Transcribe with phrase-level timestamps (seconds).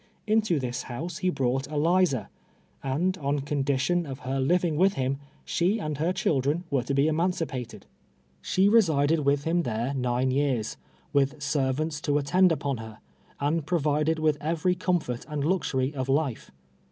[0.25, 2.31] Into this house he brought Eliza;
[2.83, 7.07] and, on condition of her living with him, she and her children were to be
[7.07, 7.85] emancipated.
[8.41, 10.77] She resided M'itli him there nine years,
[11.13, 12.97] M'ith servants to attend npon her,
[13.39, 16.49] and provided with every comfort and luxury of life.